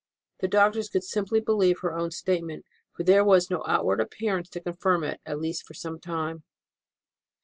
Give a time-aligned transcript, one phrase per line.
[0.39, 4.59] The doctors could simply believe her own statement, for there was no outward appearance to
[4.59, 6.43] confirm it, at least for some time.